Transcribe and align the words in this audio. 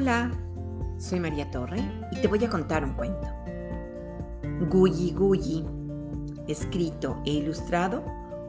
Hola, 0.00 0.30
soy 0.96 1.20
María 1.20 1.50
Torre 1.50 1.76
y 2.10 2.22
te 2.22 2.26
voy 2.26 2.42
a 2.42 2.48
contar 2.48 2.82
un 2.84 2.94
cuento. 2.94 3.28
Guyi 4.70 5.12
Guyi, 5.12 5.62
escrito 6.48 7.20
e 7.26 7.32
ilustrado 7.32 8.02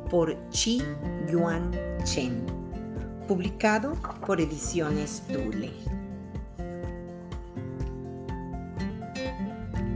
por 0.09 0.33
Chi 0.47 0.81
Yuan 1.29 1.71
Chen, 2.05 2.45
publicado 3.27 3.95
por 4.25 4.39
Ediciones 4.39 5.23
Tule. 5.27 5.73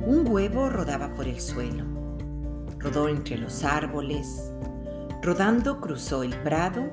Un 0.06 0.28
huevo 0.28 0.70
rodaba 0.70 1.14
por 1.14 1.26
el 1.26 1.40
suelo, 1.40 1.86
rodó 2.80 3.08
entre 3.08 3.38
los 3.38 3.64
árboles, 3.64 4.52
rodando 5.22 5.80
cruzó 5.80 6.24
el 6.24 6.36
prado, 6.42 6.84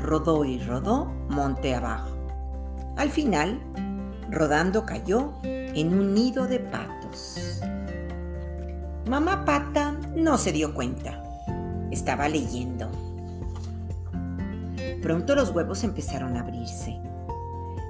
rodó 0.00 0.44
y 0.44 0.60
rodó 0.60 1.06
monte 1.28 1.74
abajo 1.74 2.09
al 2.96 3.10
final, 3.10 3.60
rodando 4.30 4.84
cayó 4.84 5.32
en 5.42 5.92
un 5.98 6.14
nido 6.14 6.46
de 6.46 6.60
patos. 6.60 7.60
Mamá 9.08 9.44
Pata 9.44 9.92
no 10.14 10.38
se 10.38 10.52
dio 10.52 10.74
cuenta. 10.74 11.22
Estaba 11.90 12.28
leyendo. 12.28 12.90
Pronto 15.02 15.34
los 15.34 15.50
huevos 15.50 15.82
empezaron 15.82 16.36
a 16.36 16.40
abrirse. 16.40 17.00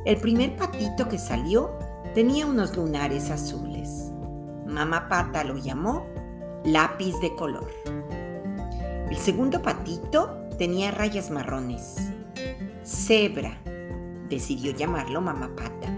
El 0.05 0.17
primer 0.17 0.57
patito 0.57 1.09
que 1.09 1.19
salió 1.19 1.73
tenía 2.15 2.47
unos 2.47 2.77
lunares 2.77 3.31
azules. 3.31 4.11
Mamá 4.67 5.09
Pata 5.09 5.45
lo 5.45 5.59
llamó 5.59 6.07
lápiz 6.65 7.19
de 7.21 7.35
color. 7.35 7.71
El 9.11 9.17
segundo 9.17 9.61
patito 9.61 10.49
tenía 10.57 10.91
rayas 10.91 11.31
marrones. 11.31 11.97
Cebra 12.85 13.59
decidió 14.31 14.73
llamarlo 14.73 15.21
Mamá 15.21 15.51
Pata. 15.55 15.89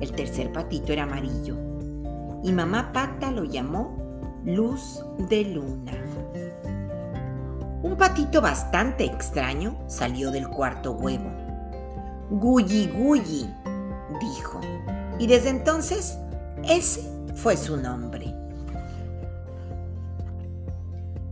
El 0.00 0.12
tercer 0.12 0.50
patito 0.52 0.92
era 0.92 1.04
amarillo 1.04 1.56
y 2.42 2.52
Mamá 2.52 2.92
Pata 2.92 3.30
lo 3.30 3.44
llamó 3.44 3.96
Luz 4.44 5.04
de 5.28 5.44
Luna. 5.44 5.92
Un 7.82 7.96
patito 7.96 8.40
bastante 8.40 9.04
extraño 9.04 9.78
salió 9.86 10.30
del 10.30 10.48
cuarto 10.48 10.92
huevo. 10.92 11.30
Gulli 12.30 12.88
Gulli, 12.88 13.48
dijo, 14.20 14.60
y 15.18 15.26
desde 15.26 15.50
entonces 15.50 16.18
ese 16.64 17.08
fue 17.34 17.56
su 17.56 17.76
nombre. 17.76 18.34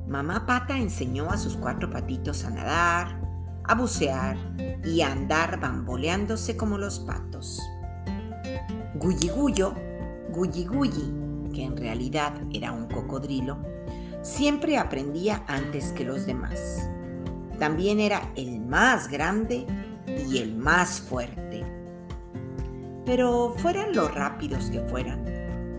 Mamá 0.07 0.47
Pata 0.47 0.79
enseñó 0.79 1.31
a 1.31 1.37
sus 1.37 1.57
cuatro 1.57 1.91
patitos 1.91 2.45
a 2.45 2.51
nadar, 2.51 3.26
a 3.69 3.75
bucear 3.75 4.37
y 4.85 5.01
a 5.03 5.13
andar 5.13 5.61
bamboleándose 5.61 6.57
como 6.57 6.79
los 6.79 7.01
patos. 7.01 7.61
Gulli-Gullo, 8.95 9.75
Gulli-Gulli, 10.33 11.53
que 11.53 11.65
en 11.65 11.77
realidad 11.77 12.35
era 12.53 12.73
un 12.73 12.87
cocodrilo, 12.87 13.59
siempre 14.23 14.79
aprendía 14.79 15.45
antes 15.47 15.93
que 15.93 16.05
los 16.05 16.27
demás. 16.27 16.89
También 17.59 18.01
era 18.01 18.33
el 18.37 18.61
más 18.61 19.09
grande 19.09 19.67
y 20.29 20.39
el 20.39 20.57
más 20.57 21.01
fuerte. 21.01 21.65
Pero 23.05 23.55
fueran 23.59 23.95
lo 23.95 24.09
rápidos 24.09 24.71
que 24.71 24.81
fueran, 24.81 25.25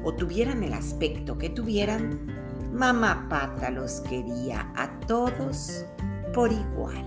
o 0.03 0.13
tuvieran 0.13 0.63
el 0.63 0.73
aspecto 0.73 1.37
que 1.37 1.49
tuvieran, 1.49 2.27
Mamá 2.71 3.27
Pata 3.29 3.71
los 3.71 4.01
quería 4.01 4.71
a 4.75 4.99
todos 5.07 5.85
por 6.33 6.51
igual. 6.51 7.05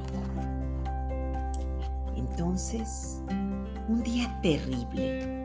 Entonces, 2.30 3.20
un 3.88 4.02
día 4.02 4.38
terrible, 4.40 5.44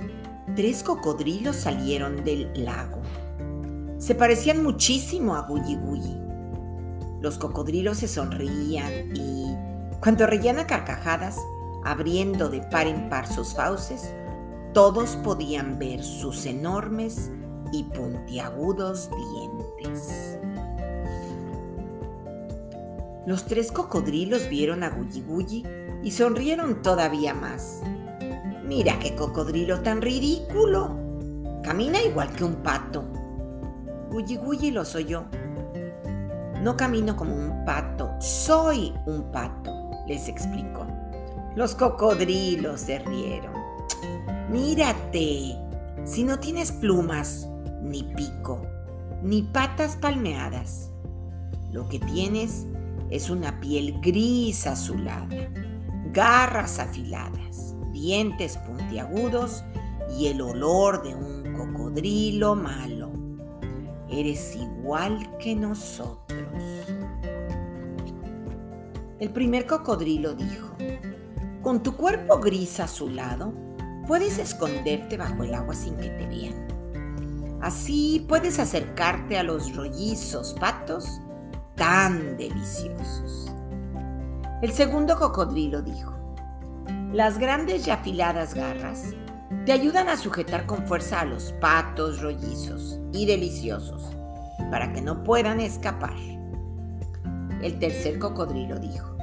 tres 0.55 0.83
cocodrilos 0.83 1.55
salieron 1.55 2.23
del 2.23 2.51
lago. 2.63 3.01
Se 3.97 4.13
parecían 4.13 4.63
muchísimo 4.63 5.35
a 5.35 5.41
Gulli 5.41 5.75
Gulli. 5.75 6.17
Los 7.21 7.37
cocodrilos 7.37 7.97
se 7.97 8.07
sonrían 8.07 9.15
y, 9.15 9.55
cuando 9.99 10.27
reían 10.27 10.59
a 10.59 10.67
carcajadas, 10.67 11.39
abriendo 11.83 12.49
de 12.49 12.61
par 12.61 12.87
en 12.87 13.09
par 13.09 13.27
sus 13.27 13.55
fauces, 13.55 14.11
todos 14.73 15.15
podían 15.17 15.79
ver 15.79 16.03
sus 16.03 16.45
enormes 16.45 17.31
y 17.71 17.83
puntiagudos 17.83 19.09
dientes. 19.79 20.39
Los 23.25 23.45
tres 23.45 23.71
cocodrilos 23.71 24.49
vieron 24.49 24.83
a 24.83 24.91
Gulli 24.91 25.21
Gulli 25.21 25.65
y 26.05 26.11
sonrieron 26.11 26.83
todavía 26.83 27.33
más. 27.33 27.81
Mira 28.63 28.99
qué 28.99 29.15
cocodrilo 29.15 29.81
tan 29.81 30.03
ridículo. 30.03 30.95
Camina 31.63 31.99
igual 31.99 32.31
que 32.31 32.43
un 32.43 32.57
pato. 32.57 33.03
Gulli 34.11 34.37
Gulli 34.37 34.69
lo 34.69 34.85
soy 34.85 35.05
yo. 35.05 35.25
No 36.61 36.77
camino 36.77 37.17
como 37.17 37.35
un 37.35 37.65
pato, 37.65 38.11
soy 38.21 38.93
un 39.07 39.31
pato, 39.31 39.71
les 40.07 40.27
explicó. 40.29 40.85
Los 41.55 41.73
cocodrilos 41.73 42.81
se 42.81 42.99
rieron. 42.99 43.53
Mírate, 44.51 45.57
si 46.03 46.23
no 46.23 46.37
tienes 46.37 46.71
plumas, 46.71 47.49
ni 47.81 48.03
pico, 48.03 48.61
ni 49.23 49.41
patas 49.41 49.95
palmeadas, 49.95 50.91
lo 51.71 51.89
que 51.89 51.97
tienes 51.97 52.67
es 53.09 53.31
una 53.31 53.59
piel 53.59 53.99
gris 54.01 54.67
azulada 54.67 55.27
garras 56.15 56.79
afiladas, 56.79 57.75
dientes 57.91 58.57
puntiagudos 58.57 59.65
y 60.17 60.27
el 60.27 60.41
olor 60.41 61.03
de 61.03 61.13
un 61.13 61.53
cocodrilo 61.53 62.55
malo. 62.55 63.11
Eres 64.09 64.55
igual 64.55 65.37
que 65.37 65.55
nosotros. 65.55 66.39
El 69.19 69.29
primer 69.31 69.67
cocodrilo 69.67 70.33
dijo, 70.35 70.73
con 71.61 71.83
tu 71.83 71.97
cuerpo 71.97 72.39
gris 72.39 72.79
azulado, 72.79 73.53
puedes 74.07 74.37
esconderte 74.39 75.17
bajo 75.17 75.43
el 75.43 75.53
agua 75.53 75.75
sin 75.75 75.97
que 75.97 76.09
te 76.09 76.27
vean. 76.27 77.59
Así 77.61 78.25
puedes 78.29 78.59
acercarte 78.59 79.37
a 79.37 79.43
los 79.43 79.75
rollizos 79.75 80.53
patos 80.53 81.19
tan 81.75 82.37
deliciosos. 82.37 83.51
El 84.65 84.71
segundo 84.71 85.15
cocodrilo 85.19 85.83
dijo, 85.83 86.11
las 87.13 87.37
grandes 87.37 87.85
y 87.85 87.91
afiladas 87.91 88.55
garras 88.55 89.13
te 89.63 89.71
ayudan 89.71 90.09
a 90.09 90.17
sujetar 90.17 90.65
con 90.65 90.87
fuerza 90.87 91.21
a 91.21 91.25
los 91.25 91.51
patos 91.61 92.19
rollizos 92.19 92.99
y 93.13 93.27
deliciosos 93.27 94.01
para 94.71 94.91
que 94.91 95.01
no 95.01 95.23
puedan 95.23 95.59
escapar. 95.59 96.15
El 97.61 97.77
tercer 97.77 98.17
cocodrilo 98.17 98.79
dijo, 98.79 99.15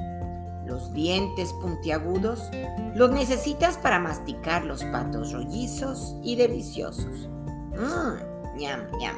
los 0.65 0.93
dientes 0.93 1.51
puntiagudos 1.61 2.49
los 2.95 3.11
necesitas 3.11 3.77
para 3.77 3.99
masticar 3.99 4.63
los 4.63 4.81
patos 4.85 5.33
rollizos 5.33 6.15
y 6.23 6.37
deliciosos. 6.37 7.27
Mmm, 7.73 8.57
ñam, 8.57 8.79
ñam. 8.97 9.17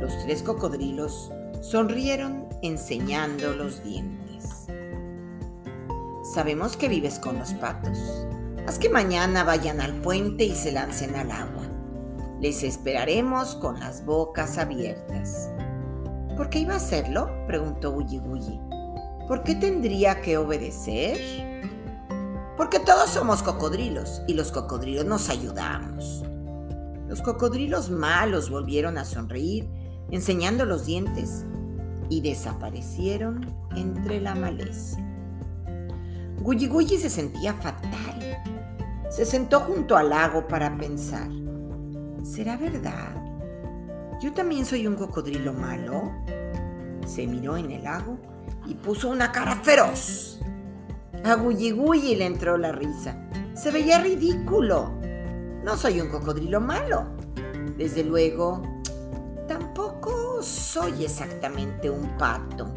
Los 0.00 0.12
tres 0.24 0.42
cocodrilos 0.42 1.30
sonrieron 1.60 2.48
enseñando 2.62 3.54
los 3.54 3.84
dientes. 3.84 4.25
Sabemos 6.34 6.76
que 6.76 6.88
vives 6.88 7.18
con 7.18 7.38
los 7.38 7.54
patos. 7.54 7.98
Haz 8.66 8.78
que 8.78 8.88
mañana 8.88 9.44
vayan 9.44 9.80
al 9.80 9.94
puente 10.02 10.44
y 10.44 10.54
se 10.54 10.72
lancen 10.72 11.14
al 11.14 11.30
agua. 11.30 11.62
Les 12.40 12.62
esperaremos 12.62 13.54
con 13.54 13.80
las 13.80 14.04
bocas 14.04 14.58
abiertas. 14.58 15.50
¿Por 16.36 16.50
qué 16.50 16.58
iba 16.58 16.74
a 16.74 16.78
hacerlo? 16.78 17.30
preguntó 17.46 17.92
Gulli. 17.92 18.60
¿Por 19.28 19.42
qué 19.42 19.54
tendría 19.54 20.20
que 20.20 20.36
obedecer? 20.36 21.16
Porque 22.56 22.78
todos 22.78 23.10
somos 23.10 23.42
cocodrilos 23.42 24.22
y 24.26 24.34
los 24.34 24.52
cocodrilos 24.52 25.04
nos 25.04 25.30
ayudamos. 25.30 26.24
Los 27.08 27.22
cocodrilos 27.22 27.90
malos 27.90 28.50
volvieron 28.50 28.98
a 28.98 29.04
sonreír, 29.04 29.68
enseñando 30.10 30.64
los 30.64 30.86
dientes, 30.86 31.44
y 32.08 32.20
desaparecieron 32.20 33.46
entre 33.76 34.20
la 34.20 34.34
maleza. 34.34 34.98
Gulli 36.40 36.68
Gulli 36.68 36.98
se 36.98 37.10
sentía 37.10 37.54
fatal. 37.54 38.42
Se 39.10 39.24
sentó 39.24 39.60
junto 39.60 39.96
al 39.96 40.10
lago 40.10 40.46
para 40.46 40.76
pensar. 40.76 41.28
¿Será 42.22 42.56
verdad? 42.56 43.14
¿Yo 44.20 44.32
también 44.32 44.64
soy 44.64 44.86
un 44.86 44.94
cocodrilo 44.94 45.52
malo? 45.52 46.12
Se 47.06 47.26
miró 47.26 47.56
en 47.56 47.70
el 47.70 47.84
lago 47.84 48.18
y 48.66 48.74
puso 48.74 49.08
una 49.08 49.32
cara 49.32 49.56
feroz. 49.56 50.40
A 51.24 51.34
Gulli 51.34 51.70
Gulli 51.70 52.14
le 52.14 52.26
entró 52.26 52.56
la 52.56 52.72
risa. 52.72 53.16
Se 53.54 53.70
veía 53.70 54.00
ridículo. 54.00 54.92
No 55.64 55.76
soy 55.76 56.00
un 56.00 56.08
cocodrilo 56.08 56.60
malo. 56.60 57.06
Desde 57.76 58.04
luego, 58.04 58.62
soy 60.42 61.04
exactamente 61.04 61.90
un 61.90 62.16
pato. 62.18 62.72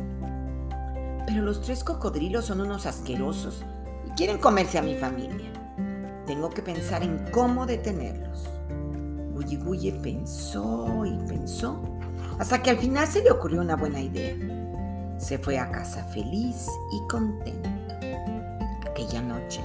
Pero 1.25 1.41
los 1.44 1.61
tres 1.61 1.83
cocodrilos 1.83 2.45
son 2.45 2.61
unos 2.61 2.85
asquerosos 2.85 3.63
y 4.07 4.11
quieren 4.11 4.38
comerse 4.38 4.77
a 4.77 4.81
mi 4.81 4.95
familia. 4.95 5.51
Tengo 6.25 6.50
que 6.50 6.61
pensar 6.61 7.03
en 7.03 7.29
cómo 7.31 7.65
detenerlos. 7.65 8.50
Gulli 9.57 9.91
pensó 9.91 11.06
y 11.06 11.17
pensó 11.27 11.81
hasta 12.39 12.61
que 12.61 12.69
al 12.69 12.77
final 12.77 13.07
se 13.07 13.23
le 13.23 13.31
ocurrió 13.31 13.61
una 13.61 13.75
buena 13.75 14.01
idea. 14.01 14.35
Se 15.17 15.38
fue 15.38 15.57
a 15.57 15.71
casa 15.71 16.03
feliz 16.06 16.67
y 16.91 17.07
contento. 17.09 17.69
Aquella 18.89 19.21
noche, 19.21 19.61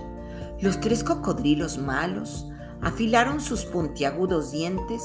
los 0.61 0.81
tres 0.81 1.05
cocodrilos 1.05 1.79
malos 1.79 2.51
afilaron 2.81 3.41
sus 3.41 3.65
puntiagudos 3.65 4.51
dientes 4.51 5.03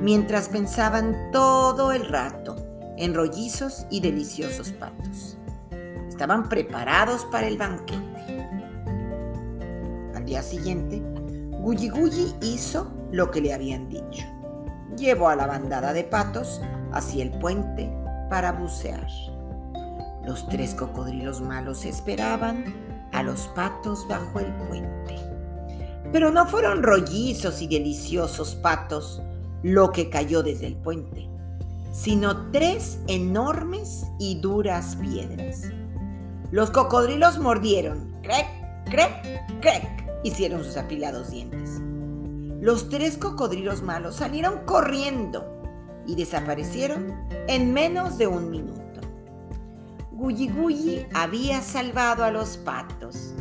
mientras 0.00 0.48
pensaban 0.48 1.30
todo 1.32 1.92
el 1.92 2.06
rato 2.08 2.56
en 2.96 3.14
rollizos 3.14 3.86
y 3.90 4.00
deliciosos 4.00 4.72
patos. 4.72 5.38
Estaban 6.08 6.48
preparados 6.48 7.24
para 7.26 7.46
el 7.46 7.58
banquete. 7.58 8.00
Al 10.14 10.24
día 10.24 10.42
siguiente, 10.42 11.02
Gulli 11.60 11.88
Gulli 11.88 12.34
hizo 12.42 12.90
lo 13.12 13.30
que 13.30 13.40
le 13.40 13.52
habían 13.52 13.88
dicho. 13.88 14.24
Llevó 14.96 15.28
a 15.28 15.36
la 15.36 15.46
bandada 15.46 15.92
de 15.92 16.04
patos 16.04 16.60
hacia 16.92 17.22
el 17.22 17.30
puente 17.38 17.92
para 18.30 18.52
bucear. 18.52 19.06
Los 20.24 20.48
tres 20.48 20.74
cocodrilos 20.74 21.40
malos 21.40 21.84
esperaban 21.84 22.74
a 23.12 23.22
los 23.22 23.48
patos 23.48 24.06
bajo 24.08 24.40
el 24.40 24.52
puente. 24.68 25.16
Pero 26.12 26.30
no 26.30 26.46
fueron 26.46 26.82
rollizos 26.82 27.60
y 27.60 27.68
deliciosos 27.68 28.54
patos 28.54 29.22
lo 29.66 29.90
que 29.90 30.08
cayó 30.08 30.44
desde 30.44 30.68
el 30.68 30.76
puente, 30.76 31.28
sino 31.90 32.52
tres 32.52 33.00
enormes 33.08 34.06
y 34.16 34.40
duras 34.40 34.94
piedras. 34.94 35.62
Los 36.52 36.70
cocodrilos 36.70 37.40
mordieron, 37.40 38.16
crec, 38.22 38.46
crec, 38.84 39.60
crec, 39.60 40.20
hicieron 40.22 40.62
sus 40.62 40.76
afilados 40.76 41.32
dientes. 41.32 41.80
Los 42.60 42.88
tres 42.88 43.18
cocodrilos 43.18 43.82
malos 43.82 44.14
salieron 44.14 44.60
corriendo 44.66 45.44
y 46.06 46.14
desaparecieron 46.14 47.12
en 47.48 47.72
menos 47.72 48.18
de 48.18 48.28
un 48.28 48.52
minuto. 48.52 49.00
Gulli 50.12 51.04
había 51.12 51.60
salvado 51.60 52.22
a 52.22 52.30
los 52.30 52.56
patos. 52.56 53.34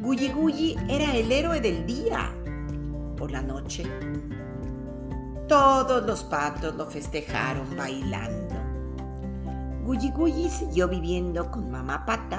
Gulli 0.00 0.76
era 0.88 1.16
el 1.16 1.32
héroe 1.32 1.60
del 1.60 1.84
día. 1.84 2.32
Por 3.16 3.32
la 3.32 3.42
noche, 3.42 3.84
todos 5.50 6.06
los 6.06 6.22
patos 6.22 6.76
lo 6.76 6.86
festejaron 6.86 7.76
bailando. 7.76 8.54
Gulli 9.84 10.12
Gulli 10.12 10.48
siguió 10.48 10.86
viviendo 10.86 11.50
con 11.50 11.68
mamá 11.72 12.06
pata, 12.06 12.38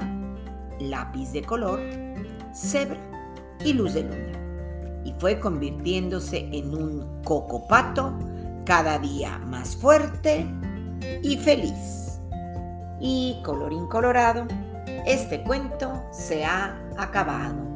lápiz 0.79 1.33
de 1.33 1.43
color, 1.43 1.81
cebra 2.53 2.95
y 3.65 3.73
luz 3.73 3.95
de 3.95 4.03
luna. 4.03 5.03
Y 5.03 5.13
fue 5.19 5.41
convirtiéndose 5.41 6.47
en 6.53 6.73
un 6.73 7.21
cocopato 7.25 8.17
cada 8.65 8.97
día 8.97 9.39
más 9.39 9.75
fuerte 9.75 10.47
y 11.21 11.35
feliz. 11.35 12.21
Y 13.01 13.41
colorín 13.43 13.87
colorado, 13.87 14.47
este 15.05 15.43
cuento 15.43 16.01
se 16.13 16.45
ha 16.45 16.81
acabado. 16.97 17.70